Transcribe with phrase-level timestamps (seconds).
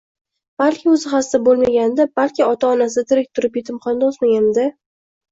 [0.61, 4.65] Balki o’zi hasta bo’lmaganida, balki ota onasi tirik turib yetimxonada o’smaganida.